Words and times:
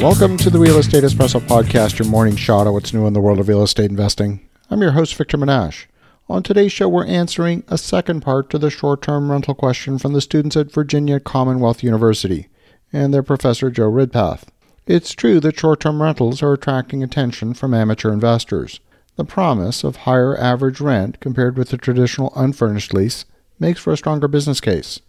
Welcome 0.00 0.38
to 0.38 0.48
the 0.48 0.58
Real 0.58 0.78
Estate 0.78 1.04
Espresso 1.04 1.40
Podcast, 1.40 1.98
your 1.98 2.08
morning 2.08 2.34
shot 2.34 2.66
of 2.66 2.72
what's 2.72 2.94
new 2.94 3.06
in 3.06 3.12
the 3.12 3.20
world 3.20 3.38
of 3.38 3.48
real 3.48 3.62
estate 3.62 3.90
investing. 3.90 4.40
I'm 4.70 4.80
your 4.80 4.92
host, 4.92 5.14
Victor 5.14 5.36
Menasce. 5.36 5.84
On 6.26 6.42
today's 6.42 6.72
show, 6.72 6.88
we're 6.88 7.04
answering 7.04 7.64
a 7.68 7.76
second 7.76 8.22
part 8.22 8.48
to 8.48 8.58
the 8.58 8.70
short 8.70 9.02
term 9.02 9.30
rental 9.30 9.54
question 9.54 9.98
from 9.98 10.14
the 10.14 10.22
students 10.22 10.56
at 10.56 10.72
Virginia 10.72 11.20
Commonwealth 11.20 11.82
University 11.82 12.48
and 12.90 13.12
their 13.12 13.22
professor, 13.22 13.70
Joe 13.70 13.90
Ridpath. 13.90 14.44
It's 14.86 15.12
true 15.12 15.38
that 15.40 15.58
short 15.58 15.80
term 15.80 16.00
rentals 16.00 16.42
are 16.42 16.54
attracting 16.54 17.02
attention 17.02 17.52
from 17.52 17.74
amateur 17.74 18.10
investors. 18.10 18.80
The 19.16 19.26
promise 19.26 19.84
of 19.84 19.96
higher 19.96 20.34
average 20.34 20.80
rent 20.80 21.20
compared 21.20 21.58
with 21.58 21.68
the 21.68 21.76
traditional 21.76 22.32
unfurnished 22.34 22.94
lease 22.94 23.26
makes 23.58 23.80
for 23.80 23.92
a 23.92 23.98
stronger 23.98 24.28
business 24.28 24.62
case. 24.62 25.00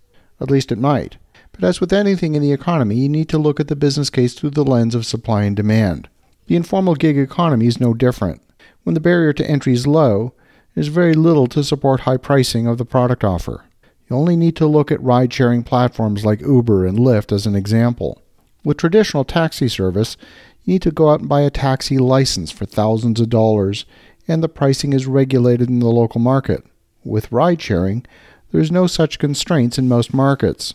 At 0.41 0.51
least 0.51 0.69
it 0.69 0.77
might. 0.77 1.15
But 1.53 1.63
as 1.63 1.81
with 1.81 1.93
anything 1.93 2.35
in 2.35 2.41
the 2.41 2.53
economy, 2.53 2.95
you 2.95 3.09
need 3.09 3.29
to 3.29 3.37
look 3.37 3.59
at 3.59 3.67
the 3.67 3.75
business 3.75 4.09
case 4.09 4.33
through 4.33 4.51
the 4.51 4.63
lens 4.63 4.95
of 4.95 5.05
supply 5.05 5.43
and 5.43 5.55
demand. 5.55 6.09
The 6.47 6.55
informal 6.55 6.95
gig 6.95 7.17
economy 7.17 7.67
is 7.67 7.79
no 7.79 7.93
different. 7.93 8.41
When 8.83 8.93
the 8.93 8.99
barrier 8.99 9.33
to 9.33 9.49
entry 9.49 9.73
is 9.73 9.85
low, 9.85 10.33
there's 10.73 10.87
very 10.87 11.13
little 11.13 11.47
to 11.47 11.63
support 11.63 12.01
high 12.01 12.17
pricing 12.17 12.67
of 12.67 12.77
the 12.77 12.85
product 12.85 13.23
offer. 13.23 13.65
You 14.09 14.15
only 14.15 14.35
need 14.35 14.55
to 14.57 14.67
look 14.67 14.91
at 14.91 15.01
ride 15.03 15.33
sharing 15.33 15.63
platforms 15.63 16.25
like 16.25 16.41
Uber 16.41 16.85
and 16.85 16.97
Lyft 16.97 17.31
as 17.31 17.45
an 17.45 17.55
example. 17.55 18.21
With 18.63 18.77
traditional 18.77 19.23
taxi 19.23 19.67
service, 19.67 20.17
you 20.63 20.73
need 20.73 20.81
to 20.83 20.91
go 20.91 21.09
out 21.09 21.21
and 21.21 21.29
buy 21.29 21.41
a 21.41 21.49
taxi 21.49 21.97
license 21.97 22.51
for 22.51 22.65
thousands 22.65 23.19
of 23.19 23.29
dollars, 23.29 23.85
and 24.27 24.43
the 24.43 24.49
pricing 24.49 24.93
is 24.93 25.07
regulated 25.07 25.69
in 25.69 25.79
the 25.79 25.87
local 25.87 26.21
market. 26.21 26.63
With 27.03 27.31
ride 27.31 27.61
sharing, 27.61 28.05
there 28.51 28.61
is 28.61 28.71
no 28.71 28.87
such 28.87 29.19
constraints 29.19 29.77
in 29.77 29.87
most 29.87 30.13
markets. 30.13 30.73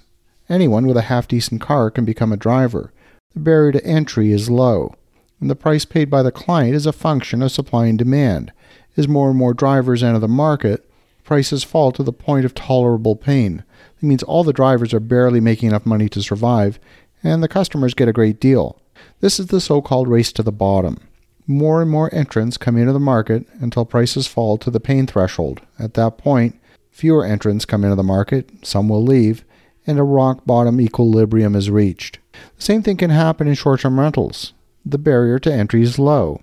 Anyone 0.48 0.86
with 0.86 0.96
a 0.96 1.02
half 1.02 1.26
decent 1.26 1.60
car 1.60 1.90
can 1.90 2.04
become 2.04 2.32
a 2.32 2.36
driver. 2.36 2.92
The 3.34 3.40
barrier 3.40 3.72
to 3.72 3.84
entry 3.84 4.30
is 4.32 4.48
low, 4.48 4.94
and 5.40 5.50
the 5.50 5.56
price 5.56 5.84
paid 5.84 6.08
by 6.08 6.22
the 6.22 6.32
client 6.32 6.74
is 6.74 6.86
a 6.86 6.92
function 6.92 7.42
of 7.42 7.52
supply 7.52 7.86
and 7.86 7.98
demand. 7.98 8.52
As 8.96 9.08
more 9.08 9.28
and 9.28 9.38
more 9.38 9.54
drivers 9.54 10.02
enter 10.02 10.18
the 10.18 10.28
market, 10.28 10.88
prices 11.24 11.64
fall 11.64 11.92
to 11.92 12.02
the 12.02 12.12
point 12.12 12.44
of 12.44 12.54
tolerable 12.54 13.16
pain. 13.16 13.64
It 14.00 14.06
means 14.06 14.22
all 14.22 14.44
the 14.44 14.52
drivers 14.52 14.94
are 14.94 15.00
barely 15.00 15.40
making 15.40 15.68
enough 15.68 15.84
money 15.84 16.08
to 16.10 16.22
survive, 16.22 16.78
and 17.22 17.42
the 17.42 17.48
customers 17.48 17.94
get 17.94 18.08
a 18.08 18.12
great 18.12 18.40
deal. 18.40 18.80
This 19.20 19.40
is 19.40 19.48
the 19.48 19.60
so 19.60 19.82
called 19.82 20.08
race 20.08 20.32
to 20.32 20.42
the 20.42 20.52
bottom. 20.52 20.98
More 21.46 21.82
and 21.82 21.90
more 21.90 22.12
entrants 22.14 22.56
come 22.56 22.76
into 22.76 22.92
the 22.92 23.00
market 23.00 23.46
until 23.60 23.84
prices 23.84 24.26
fall 24.26 24.56
to 24.58 24.70
the 24.70 24.80
pain 24.80 25.06
threshold. 25.06 25.60
At 25.78 25.94
that 25.94 26.18
point, 26.18 26.58
fewer 26.90 27.24
entrants 27.24 27.64
come 27.64 27.84
into 27.84 27.96
the 27.96 28.02
market, 28.02 28.48
some 28.62 28.88
will 28.88 29.02
leave, 29.02 29.44
and 29.86 29.98
a 29.98 30.04
rock 30.04 30.44
bottom 30.44 30.80
equilibrium 30.80 31.54
is 31.54 31.70
reached. 31.70 32.18
The 32.56 32.62
same 32.62 32.82
thing 32.82 32.96
can 32.96 33.10
happen 33.10 33.46
in 33.46 33.54
short 33.54 33.80
term 33.80 34.00
rentals. 34.00 34.52
The 34.84 34.98
barrier 34.98 35.38
to 35.40 35.52
entry 35.52 35.82
is 35.82 35.98
low. 35.98 36.42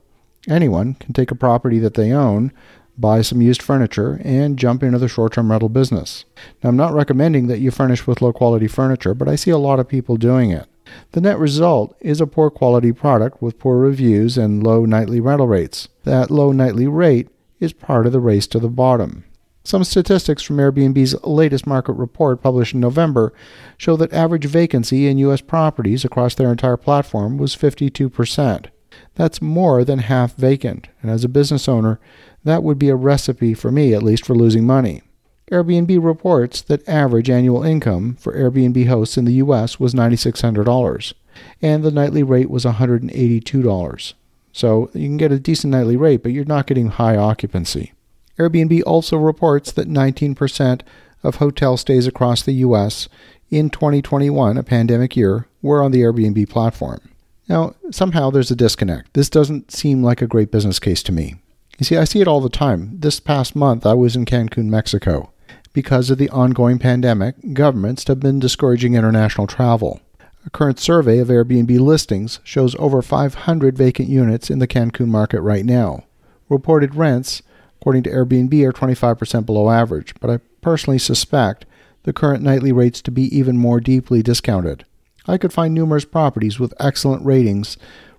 Anyone 0.49 0.95
can 0.95 1.13
take 1.13 1.31
a 1.31 1.35
property 1.35 1.79
that 1.79 1.93
they 1.93 2.11
own, 2.11 2.51
buy 2.97 3.21
some 3.21 3.41
used 3.41 3.61
furniture, 3.61 4.19
and 4.23 4.59
jump 4.59 4.83
into 4.83 4.99
the 4.99 5.07
short 5.07 5.33
term 5.33 5.51
rental 5.51 5.69
business. 5.69 6.25
Now, 6.61 6.69
I'm 6.69 6.75
not 6.75 6.93
recommending 6.93 7.47
that 7.47 7.59
you 7.59 7.71
furnish 7.71 8.05
with 8.05 8.21
low 8.21 8.33
quality 8.33 8.67
furniture, 8.67 9.13
but 9.13 9.27
I 9.27 9.35
see 9.35 9.51
a 9.51 9.57
lot 9.57 9.79
of 9.79 9.87
people 9.87 10.17
doing 10.17 10.51
it. 10.51 10.67
The 11.13 11.21
net 11.21 11.39
result 11.39 11.95
is 12.01 12.19
a 12.19 12.27
poor 12.27 12.49
quality 12.49 12.91
product 12.91 13.41
with 13.41 13.59
poor 13.59 13.77
reviews 13.77 14.37
and 14.37 14.63
low 14.63 14.85
nightly 14.85 15.19
rental 15.19 15.47
rates. 15.47 15.87
That 16.03 16.29
low 16.29 16.51
nightly 16.51 16.87
rate 16.87 17.29
is 17.59 17.73
part 17.73 18.05
of 18.05 18.11
the 18.11 18.19
race 18.19 18.47
to 18.47 18.59
the 18.59 18.69
bottom. 18.69 19.23
Some 19.65 19.85
statistics 19.85 20.43
from 20.43 20.57
Airbnb's 20.57 21.15
latest 21.23 21.65
market 21.65 21.93
report, 21.93 22.41
published 22.41 22.73
in 22.73 22.81
November, 22.81 23.31
show 23.77 23.95
that 23.95 24.11
average 24.11 24.45
vacancy 24.45 25.07
in 25.07 25.17
U.S. 25.19 25.39
properties 25.39 26.03
across 26.03 26.35
their 26.35 26.51
entire 26.51 26.75
platform 26.75 27.37
was 27.37 27.55
52%. 27.55 28.65
That's 29.15 29.41
more 29.41 29.85
than 29.85 29.99
half 29.99 30.35
vacant, 30.35 30.89
and 31.01 31.09
as 31.09 31.23
a 31.23 31.29
business 31.29 31.69
owner, 31.69 31.99
that 32.43 32.61
would 32.61 32.77
be 32.77 32.89
a 32.89 32.95
recipe 32.95 33.53
for 33.53 33.71
me, 33.71 33.93
at 33.93 34.03
least, 34.03 34.25
for 34.25 34.35
losing 34.35 34.65
money. 34.65 35.01
Airbnb 35.49 36.03
reports 36.03 36.61
that 36.61 36.87
average 36.87 37.29
annual 37.29 37.63
income 37.63 38.15
for 38.15 38.33
Airbnb 38.33 38.87
hosts 38.87 39.17
in 39.17 39.25
the 39.25 39.33
U.S. 39.35 39.79
was 39.79 39.93
$9,600, 39.93 41.13
and 41.61 41.83
the 41.83 41.91
nightly 41.91 42.23
rate 42.23 42.49
was 42.49 42.65
$182. 42.65 44.13
So 44.51 44.89
you 44.93 45.07
can 45.07 45.17
get 45.17 45.31
a 45.31 45.39
decent 45.39 45.71
nightly 45.71 45.95
rate, 45.95 46.21
but 46.21 46.33
you're 46.33 46.45
not 46.45 46.67
getting 46.67 46.87
high 46.87 47.15
occupancy. 47.15 47.93
Airbnb 48.37 48.81
also 48.85 49.17
reports 49.17 49.71
that 49.71 49.89
19% 49.89 50.81
of 51.23 51.35
hotel 51.35 51.77
stays 51.77 52.07
across 52.07 52.41
the 52.41 52.53
U.S. 52.53 53.07
in 53.49 53.69
2021, 53.69 54.57
a 54.57 54.63
pandemic 54.63 55.15
year, 55.15 55.47
were 55.61 55.83
on 55.83 55.91
the 55.91 56.01
Airbnb 56.01 56.49
platform. 56.49 56.99
Now, 57.47 57.75
somehow 57.91 58.29
there's 58.29 58.51
a 58.51 58.55
disconnect. 58.55 59.13
This 59.13 59.29
doesn't 59.29 59.71
seem 59.71 60.01
like 60.01 60.21
a 60.21 60.27
great 60.27 60.51
business 60.51 60.79
case 60.79 61.03
to 61.03 61.11
me. 61.11 61.35
You 61.77 61.85
see, 61.85 61.97
I 61.97 62.03
see 62.03 62.21
it 62.21 62.27
all 62.27 62.41
the 62.41 62.49
time. 62.49 62.99
This 62.99 63.19
past 63.19 63.55
month, 63.55 63.85
I 63.85 63.93
was 63.93 64.15
in 64.15 64.25
Cancun, 64.25 64.65
Mexico. 64.65 65.31
Because 65.73 66.09
of 66.09 66.17
the 66.17 66.29
ongoing 66.29 66.77
pandemic, 66.77 67.35
governments 67.53 68.07
have 68.07 68.19
been 68.19 68.39
discouraging 68.39 68.93
international 68.93 69.47
travel. 69.47 69.99
A 70.45 70.49
current 70.49 70.79
survey 70.79 71.19
of 71.19 71.29
Airbnb 71.29 71.79
listings 71.79 72.39
shows 72.43 72.75
over 72.77 73.01
500 73.01 73.77
vacant 73.77 74.09
units 74.09 74.49
in 74.49 74.59
the 74.59 74.67
Cancun 74.67 75.07
market 75.07 75.41
right 75.41 75.65
now. 75.65 76.03
Reported 76.49 76.95
rents 76.95 77.41
according 77.83 78.03
to 78.03 78.09
Airbnb, 78.09 78.63
are 78.63 78.71
25% 78.71 79.45
below 79.45 79.69
average, 79.69 80.15
but 80.21 80.29
I 80.29 80.37
personally 80.61 80.97
suspect 80.97 81.65
the 82.03 82.13
current 82.13 82.41
nightly 82.41 82.71
rates 82.71 83.01
to 83.01 83.11
be 83.11 83.23
even 83.37 83.57
more 83.57 83.81
deeply 83.81 84.23
discounted. 84.23 84.85
I 85.27 85.37
could 85.37 85.51
find 85.51 85.73
numerous 85.73 86.05
properties 86.05 86.61
with 86.61 86.73
excellent 86.79 87.25
ratings 87.25 87.75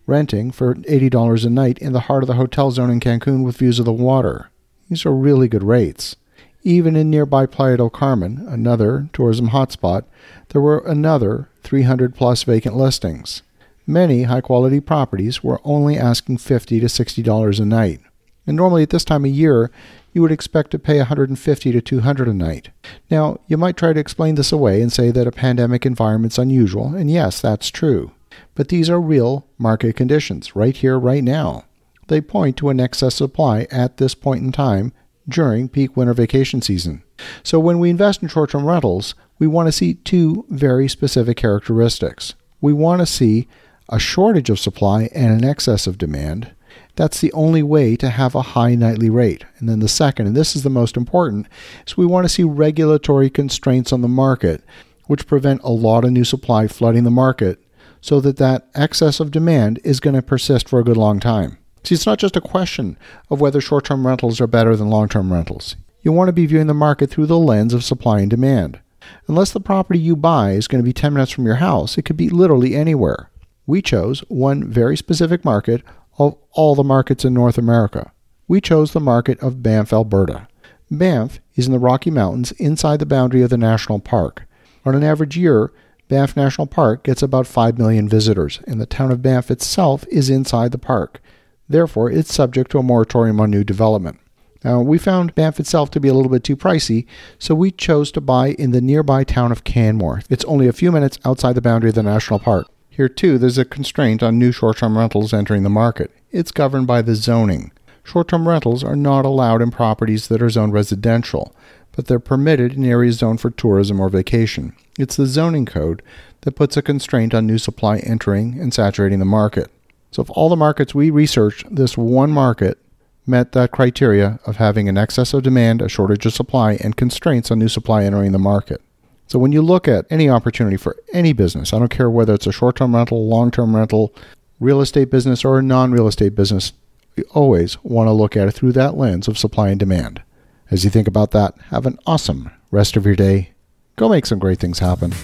renting 0.07 0.51
for 0.51 0.75
$80 0.75 1.47
a 1.47 1.49
night 1.49 1.79
in 1.79 1.95
the 1.95 2.01
heart 2.01 2.23
of 2.23 2.27
the 2.27 2.35
hotel 2.35 2.73
zone 2.73 2.91
in 2.91 3.01
Cancun 3.01 3.43
with 3.43 3.57
views 3.57 3.79
of 3.79 3.87
the 3.87 3.93
water. 3.93 4.51
These 4.91 5.07
are 5.07 5.15
really 5.15 5.49
good 5.49 5.65
rates. 5.65 6.15
Even 6.63 6.95
in 6.95 7.09
nearby 7.09 7.47
Playa 7.47 7.79
del 7.79 7.89
Carmen, 7.89 8.45
another 8.47 9.09
tourism 9.15 9.49
hotspot, 9.49 10.05
there 10.51 10.61
were 10.61 10.81
another 10.81 11.49
300 11.63 12.15
plus 12.15 12.43
vacant 12.43 12.77
listings. 12.77 13.41
Many 13.87 14.25
high 14.25 14.43
quality 14.43 14.81
properties 14.81 15.43
were 15.43 15.63
only 15.65 15.97
asking 15.97 16.37
50 16.37 16.81
to 16.81 16.87
$60 16.87 17.61
a 17.61 17.65
night. 17.65 18.03
And 18.47 18.57
normally 18.57 18.83
at 18.83 18.91
this 18.91 19.05
time 19.05 19.25
of 19.25 19.31
year, 19.31 19.71
you 20.13 20.23
would 20.23 20.33
expect 20.33 20.71
to 20.71 20.79
pay 20.79 20.99
150 20.99 21.73
to 21.73 21.81
200 21.81 22.29
a 22.29 22.35
night. 22.35 22.71
Now, 23.11 23.41
you 23.47 23.57
might 23.57 23.77
try 23.77 23.93
to 23.93 24.01
explain 24.01 24.37
this 24.37 24.53
away 24.53 24.81
and 24.81 24.93
say 24.93 25.11
that 25.11 25.27
a 25.27 25.33
pandemic 25.33 25.85
environment's 25.85 26.39
unusual, 26.39 26.95
and 26.95 27.11
yes, 27.11 27.41
that's 27.41 27.69
true. 27.69 28.13
But 28.55 28.69
these 28.69 28.89
are 28.91 29.01
real 29.01 29.47
market 29.59 29.97
conditions 29.97 30.55
right 30.55 30.77
here 30.77 30.99
right 30.99 31.25
now. 31.25 31.65
They 32.09 32.21
point 32.21 32.57
to 32.59 32.69
an 32.69 32.81
excess 32.81 33.15
supply 33.15 33.67
at 33.71 33.97
this 33.97 34.15
point 34.15 34.45
in 34.45 34.53
time 34.53 34.93
during 35.29 35.69
peak 35.69 35.97
winter 35.97 36.15
vacation 36.15 36.61
season. 36.61 37.03
So 37.43 37.59
when 37.59 37.79
we 37.79 37.91
invest 37.91 38.23
in 38.23 38.29
short-term 38.29 38.67
rentals, 38.67 39.15
we 39.39 39.47
want 39.47 39.69
to 39.69 39.73
see 39.73 39.95
two 39.95 40.45
very 40.49 40.89
specific 40.89 41.37
characteristics. 41.37 42.35
We 42.61 42.73
want 42.73 43.01
to 43.01 43.07
see 43.07 43.49
a 43.89 43.99
shortage 43.99 44.51
of 44.51 44.59
supply 44.59 45.09
and 45.15 45.33
an 45.33 45.49
excess 45.49 45.87
of 45.87 45.99
demand, 45.99 46.53
that's 46.97 47.21
the 47.21 47.33
only 47.33 47.63
way 47.63 47.97
to 47.97 48.11
have 48.11 48.35
a 48.35 48.43
high 48.43 48.75
nightly 48.75 49.11
rate. 49.11 49.45
And 49.59 49.69
then 49.69 49.81
the 49.81 49.89
second, 49.89 50.27
and 50.27 50.37
this 50.37 50.55
is 50.55 50.63
the 50.63 50.71
most 50.71 50.97
important, 50.97 51.47
is 51.87 51.97
we 51.97 52.07
want 52.07 52.25
to 52.25 52.29
see 52.29 52.45
regulatory 52.45 53.31
constraints 53.31 53.93
on 53.93 54.01
the 54.01 54.09
market, 54.09 54.63
which 55.07 55.27
prevent 55.27 55.63
a 55.63 55.71
lot 55.71 56.05
of 56.05 56.13
new 56.13 56.25
supply 56.25 56.69
flooding 56.69 57.05
the 57.05 57.11
market 57.11 57.61
so 58.01 58.21
that 58.21 58.37
that 58.37 58.69
excess 58.75 59.19
of 59.19 59.31
demand 59.31 59.81
is 59.83 60.01
going 60.01 60.15
to 60.15 60.23
persist 60.23 60.69
for 60.69 60.79
a 60.79 60.85
good 60.85 60.97
long 60.97 61.19
time. 61.19 61.59
See, 61.85 61.95
it's 61.95 62.07
not 62.07 62.19
just 62.19 62.37
a 62.37 62.41
question 62.41 62.97
of 63.31 63.41
whether 63.41 63.61
short 63.61 63.85
term 63.85 64.07
rentals 64.07 64.41
are 64.41 64.47
better 64.47 64.77
than 64.77 64.89
long 64.89 65.09
term 65.09 65.33
rentals. 65.33 65.77
You 66.03 66.13
want 66.13 66.29
to 66.29 66.33
be 66.33 66.47
viewing 66.47 66.67
the 66.67 66.75
market 66.75 67.11
through 67.11 67.27
the 67.27 67.39
lens 67.39 67.75
of 67.75 67.85
supply 67.85 68.21
and 68.21 68.31
demand. 68.31 68.81
Unless 69.27 69.53
the 69.53 69.61
property 69.61 69.99
you 69.99 70.17
buy 70.17 70.53
is 70.53 70.69
going 70.69 70.83
to 70.83 70.87
be 70.87 70.93
10 70.93 71.15
minutes 71.15 71.33
from 71.33 71.47
your 71.47 71.57
house, 71.57 71.99
it 71.99 72.03
could 72.03 72.17
be 72.17 72.29
literally 72.29 72.75
anywhere. 72.75 73.31
We 73.67 73.81
chose 73.81 74.21
one 74.29 74.69
very 74.69 74.97
specific 74.97 75.45
market 75.45 75.83
of 76.19 76.37
all 76.53 76.75
the 76.75 76.85
markets 76.85 77.25
in 77.25 77.35
North 77.35 77.59
America. 77.59 78.13
We 78.47 78.61
chose 78.61 78.93
the 78.93 79.01
market 79.01 79.41
of 79.41 79.63
Banff, 79.63 79.93
Alberta. 79.93 80.49
Banff 80.91 81.41
is 81.55 81.67
in 81.67 81.73
the 81.73 81.79
Rocky 81.79 82.11
Mountains 82.11 82.53
inside 82.53 82.99
the 82.99 83.07
boundary 83.07 83.43
of 83.43 83.51
the 83.51 83.57
national 83.57 84.01
park. 84.01 84.45
On 84.85 84.95
an 84.95 85.03
average 85.03 85.37
year, 85.37 85.73
Banff 86.09 86.37
National 86.37 86.67
Park 86.67 87.03
gets 87.03 87.23
about 87.23 87.47
5 87.47 87.79
million 87.79 88.09
visitors, 88.09 88.61
and 88.67 88.81
the 88.81 88.87
town 88.87 89.11
of 89.11 89.23
Banff 89.23 89.51
itself 89.51 90.05
is 90.09 90.29
inside 90.29 90.73
the 90.73 90.79
park. 90.79 91.23
Therefore, 91.69 92.11
it's 92.11 92.35
subject 92.35 92.71
to 92.73 92.79
a 92.79 92.83
moratorium 92.83 93.41
on 93.41 93.51
new 93.51 93.65
development. 93.65 94.21
Now, 94.63 94.81
we 94.81 94.99
found 94.99 95.35
Banff 95.35 95.59
itself 95.59 95.91
to 95.93 96.01
be 96.01 96.09
a 96.09 96.15
little 96.15 96.31
bit 96.31 96.45
too 96.45 96.57
pricey, 96.57 97.07
so 97.39 97.55
we 97.55 97.71
chose 97.71 98.13
to 98.13 98.21
buy 98.21 98.49
in 98.51 98.71
the 98.71 98.81
nearby 98.81 99.25
town 99.25 99.53
of 99.53 99.65
Canmore. 99.65 100.23
It's 100.29 100.45
only 100.45 100.69
a 100.69 100.73
few 100.73 100.93
minutes 100.93 101.19
outside 101.25 101.55
the 101.55 101.63
boundary 101.63 101.91
of 101.91 101.97
the 101.97 102.03
national 102.03 102.39
park. 102.39 102.67
Here, 102.95 103.09
too, 103.09 103.39
there's 103.39 103.59
a 103.59 103.65
constraint 103.65 104.23
on 104.23 104.39
new 104.39 104.53
short 104.53 104.77
term 104.77 104.97
rentals 104.97 105.33
entering 105.33 105.65
the 105.65 105.69
market. 105.69 106.13
It's 106.31 106.53
governed 106.53 106.87
by 106.87 107.03
the 107.03 107.17
zoning. 107.17 107.73
Short 108.05 108.29
term 108.29 108.47
rentals 108.47 108.85
are 108.85 108.95
not 108.95 109.25
allowed 109.25 109.63
in 109.63 109.73
properties 109.73 110.29
that 110.29 110.41
are 110.41 110.49
zoned 110.49 110.75
residential, 110.75 111.57
but 111.91 112.07
they're 112.07 112.21
permitted 112.21 112.75
in 112.75 112.85
areas 112.85 113.17
zoned 113.17 113.41
for 113.41 113.51
tourism 113.51 113.99
or 113.99 114.09
vacation. 114.09 114.77
It's 114.97 115.17
the 115.17 115.27
zoning 115.27 115.67
code 115.67 116.03
that 116.43 116.55
puts 116.55 116.77
a 116.77 116.83
constraint 116.83 117.35
on 117.35 117.49
new 117.49 117.59
supply 117.59 117.99
entering 117.99 118.61
and 118.61 118.73
saturating 118.73 119.19
the 119.19 119.25
market. 119.25 119.73
So, 120.13 120.23
if 120.23 120.31
all 120.31 120.49
the 120.49 120.55
markets 120.55 120.95
we 120.95 121.11
researched, 121.11 121.75
this 121.75 121.99
one 121.99 122.31
market 122.31 122.79
met 123.27 123.51
that 123.53 123.73
criteria 123.73 124.39
of 124.47 124.59
having 124.59 124.89
an 124.89 124.97
excess 124.97 125.35
of 125.35 125.43
demand, 125.43 125.83
a 125.83 125.89
shortage 125.89 126.27
of 126.27 126.33
supply, 126.33 126.75
and 126.75 126.95
constraints 126.95 127.51
on 127.51 127.59
new 127.59 127.69
supply 127.69 128.05
entering 128.05 128.31
the 128.31 128.39
market. 128.39 128.81
So, 129.27 129.39
when 129.39 129.53
you 129.53 129.63
look 129.63 129.89
at 129.89 130.07
any 130.11 130.29
opportunity 130.29 130.77
for 130.77 130.97
any 131.13 131.33
business, 131.33 131.73
I 131.73 131.79
don't 131.79 131.91
care 131.91 132.11
whether 132.11 132.35
it's 132.35 132.47
a 132.47 132.53
short 132.53 132.77
term 132.77 132.95
rental, 132.95 133.27
long 133.27 133.51
term 133.51 133.75
rental, 133.75 134.15
real 134.61 134.81
estate 134.81 135.11
business, 135.11 135.45
or 135.45 135.59
a 135.59 135.63
non 135.63 135.93
real 135.93 136.07
estate 136.07 136.35
business, 136.35 136.73
you 137.17 137.25
always 137.31 137.83
want 137.85 138.09
to 138.09 138.13
look 138.13 138.37
at 138.37 138.49
it 138.49 138.53
through 138.53 138.73
that 138.73 138.97
lens 138.97 139.29
of 139.29 139.39
supply 139.39 139.71
and 139.71 139.81
demand. 139.81 140.23
As 140.71 140.85
you 140.85 140.91
think 140.91 141.09
about 141.09 141.31
that, 141.33 141.55
have 141.69 141.87
an 141.87 141.99
awesome 142.07 142.51
rest 142.71 142.97
of 142.97 143.07
your 143.07 143.17
day. 143.17 143.53
Go 143.97 144.09
make 144.09 144.27
some 144.27 144.39
great 144.39 144.59
things 144.59 144.81
happen. 144.81 145.15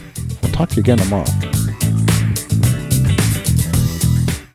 We'll 0.43 0.53
talk 0.53 0.69
to 0.71 0.77
you 0.77 0.81
again 0.81 0.99
tomorrow. 0.99 1.27